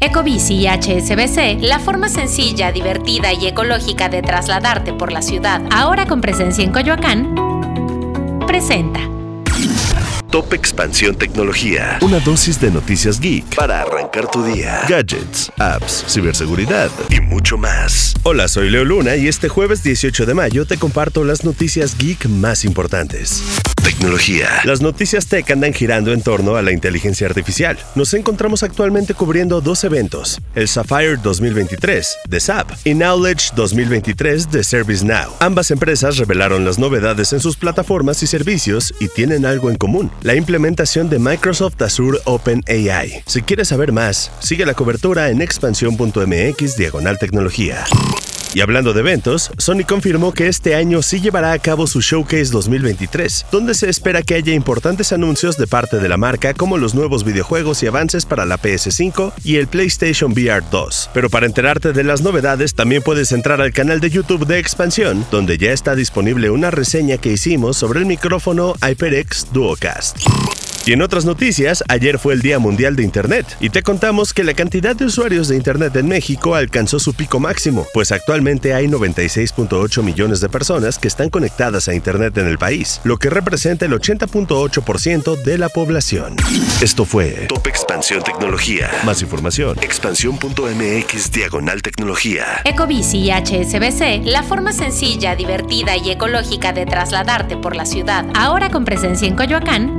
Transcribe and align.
Ecobici 0.00 0.54
y 0.54 0.68
HSBC, 0.68 1.60
la 1.60 1.80
forma 1.80 2.08
sencilla, 2.08 2.70
divertida 2.70 3.32
y 3.32 3.48
ecológica 3.48 4.08
de 4.08 4.22
trasladarte 4.22 4.92
por 4.92 5.10
la 5.10 5.22
ciudad, 5.22 5.60
ahora 5.72 6.06
con 6.06 6.20
presencia 6.20 6.62
en 6.62 6.70
Coyoacán, 6.70 7.34
presenta. 8.46 9.00
Top 10.30 10.52
Expansión 10.52 11.16
Tecnología. 11.16 11.98
Una 12.00 12.20
dosis 12.20 12.60
de 12.60 12.70
noticias 12.70 13.18
geek 13.18 13.56
para 13.56 13.82
arrancar 13.82 14.30
tu 14.30 14.44
día. 14.44 14.82
Gadgets, 14.88 15.50
apps, 15.58 16.04
ciberseguridad 16.06 16.90
y 17.10 17.20
mucho 17.20 17.58
más. 17.58 18.14
Hola, 18.22 18.46
soy 18.46 18.70
Leo 18.70 18.84
Luna 18.84 19.16
y 19.16 19.26
este 19.26 19.48
jueves 19.48 19.82
18 19.82 20.26
de 20.26 20.34
mayo 20.34 20.64
te 20.64 20.76
comparto 20.76 21.24
las 21.24 21.42
noticias 21.42 21.98
geek 21.98 22.26
más 22.26 22.64
importantes. 22.64 23.42
Tecnología. 23.88 24.50
Las 24.64 24.82
noticias 24.82 25.28
tech 25.28 25.50
andan 25.50 25.72
girando 25.72 26.12
en 26.12 26.20
torno 26.20 26.56
a 26.56 26.62
la 26.62 26.72
inteligencia 26.72 27.26
artificial. 27.26 27.78
Nos 27.94 28.12
encontramos 28.12 28.62
actualmente 28.62 29.14
cubriendo 29.14 29.62
dos 29.62 29.82
eventos, 29.82 30.42
el 30.54 30.68
Sapphire 30.68 31.16
2023 31.16 32.18
de 32.28 32.38
SAP 32.38 32.70
y 32.84 32.92
Knowledge 32.92 33.52
2023 33.56 34.50
de 34.50 34.62
ServiceNow. 34.62 35.32
Ambas 35.40 35.70
empresas 35.70 36.18
revelaron 36.18 36.66
las 36.66 36.78
novedades 36.78 37.32
en 37.32 37.40
sus 37.40 37.56
plataformas 37.56 38.22
y 38.22 38.26
servicios 38.26 38.92
y 39.00 39.08
tienen 39.08 39.46
algo 39.46 39.70
en 39.70 39.76
común, 39.76 40.10
la 40.20 40.34
implementación 40.34 41.08
de 41.08 41.18
Microsoft 41.18 41.80
Azure 41.80 42.18
OpenAI. 42.26 43.22
Si 43.24 43.40
quieres 43.40 43.68
saber 43.68 43.92
más, 43.92 44.30
sigue 44.40 44.66
la 44.66 44.74
cobertura 44.74 45.30
en 45.30 45.40
expansión.mx 45.40 46.76
diagonal 46.76 47.18
tecnología. 47.18 47.86
Y 48.54 48.60
hablando 48.60 48.92
de 48.92 49.00
eventos, 49.00 49.50
Sony 49.58 49.84
confirmó 49.86 50.32
que 50.32 50.48
este 50.48 50.74
año 50.74 51.02
sí 51.02 51.20
llevará 51.20 51.52
a 51.52 51.58
cabo 51.58 51.86
su 51.86 52.00
Showcase 52.00 52.50
2023, 52.50 53.46
donde 53.52 53.74
se 53.74 53.88
espera 53.88 54.22
que 54.22 54.34
haya 54.34 54.54
importantes 54.54 55.12
anuncios 55.12 55.56
de 55.56 55.66
parte 55.66 55.98
de 55.98 56.08
la 56.08 56.16
marca 56.16 56.54
como 56.54 56.78
los 56.78 56.94
nuevos 56.94 57.24
videojuegos 57.24 57.82
y 57.82 57.86
avances 57.86 58.24
para 58.24 58.46
la 58.46 58.58
PS5 58.58 59.32
y 59.44 59.56
el 59.56 59.68
PlayStation 59.68 60.32
VR 60.32 60.64
2. 60.70 61.10
Pero 61.12 61.30
para 61.30 61.46
enterarte 61.46 61.92
de 61.92 62.04
las 62.04 62.22
novedades, 62.22 62.74
también 62.74 63.02
puedes 63.02 63.32
entrar 63.32 63.60
al 63.60 63.72
canal 63.72 64.00
de 64.00 64.10
YouTube 64.10 64.46
de 64.46 64.58
Expansión, 64.58 65.26
donde 65.30 65.58
ya 65.58 65.72
está 65.72 65.94
disponible 65.94 66.50
una 66.50 66.70
reseña 66.70 67.18
que 67.18 67.32
hicimos 67.32 67.76
sobre 67.76 68.00
el 68.00 68.06
micrófono 68.06 68.74
HyperX 68.80 69.52
Duocast. 69.52 70.18
Y 70.88 70.94
en 70.94 71.02
otras 71.02 71.26
noticias, 71.26 71.84
ayer 71.88 72.18
fue 72.18 72.32
el 72.32 72.40
Día 72.40 72.58
Mundial 72.58 72.96
de 72.96 73.02
Internet 73.02 73.58
y 73.60 73.68
te 73.68 73.82
contamos 73.82 74.32
que 74.32 74.42
la 74.42 74.54
cantidad 74.54 74.96
de 74.96 75.04
usuarios 75.04 75.48
de 75.48 75.56
Internet 75.56 75.94
en 75.96 76.08
México 76.08 76.54
alcanzó 76.54 76.98
su 76.98 77.12
pico 77.12 77.38
máximo, 77.38 77.86
pues 77.92 78.10
actualmente 78.10 78.72
hay 78.72 78.86
96.8 78.86 80.02
millones 80.02 80.40
de 80.40 80.48
personas 80.48 80.98
que 80.98 81.08
están 81.08 81.28
conectadas 81.28 81.88
a 81.88 81.94
Internet 81.94 82.38
en 82.38 82.46
el 82.46 82.56
país, 82.56 83.02
lo 83.04 83.18
que 83.18 83.28
representa 83.28 83.84
el 83.84 83.92
80.8% 83.92 85.42
de 85.42 85.58
la 85.58 85.68
población. 85.68 86.36
Esto 86.80 87.04
fue 87.04 87.48
Top 87.50 87.66
Expansión 87.66 88.22
Tecnología. 88.22 88.90
Más 89.04 89.20
información, 89.20 89.76
expansión.mx 89.82 91.32
diagonal 91.32 91.82
tecnología. 91.82 92.62
Ecobici 92.64 93.28
y 93.28 93.30
HSBC, 93.30 94.24
la 94.24 94.42
forma 94.42 94.72
sencilla, 94.72 95.36
divertida 95.36 95.98
y 95.98 96.12
ecológica 96.12 96.72
de 96.72 96.86
trasladarte 96.86 97.58
por 97.58 97.76
la 97.76 97.84
ciudad, 97.84 98.24
ahora 98.34 98.70
con 98.70 98.86
presencia 98.86 99.28
en 99.28 99.36
Coyoacán, 99.36 99.98